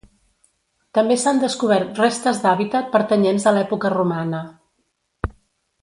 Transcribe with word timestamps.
També 0.97 1.17
s'han 1.23 1.41
descobert 1.43 2.01
restes 2.03 2.39
d'hàbitat 2.45 2.89
pertanyents 2.97 3.45
a 3.45 3.55
l'època 3.59 3.93
romana. 3.99 4.41